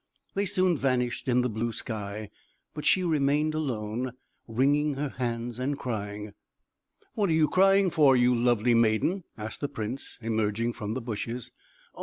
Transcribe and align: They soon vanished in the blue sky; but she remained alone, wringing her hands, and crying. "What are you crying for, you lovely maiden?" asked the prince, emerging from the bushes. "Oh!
They 0.33 0.47
soon 0.47 0.75
vanished 0.77 1.27
in 1.27 1.41
the 1.41 1.47
blue 1.49 1.71
sky; 1.71 2.31
but 2.73 2.85
she 2.85 3.03
remained 3.03 3.53
alone, 3.53 4.13
wringing 4.47 4.95
her 4.95 5.09
hands, 5.09 5.59
and 5.59 5.77
crying. 5.77 6.33
"What 7.13 7.29
are 7.29 7.33
you 7.33 7.47
crying 7.47 7.91
for, 7.91 8.15
you 8.15 8.33
lovely 8.33 8.73
maiden?" 8.73 9.25
asked 9.37 9.61
the 9.61 9.69
prince, 9.69 10.17
emerging 10.23 10.73
from 10.73 10.95
the 10.95 11.01
bushes. 11.01 11.51
"Oh! 11.93 11.99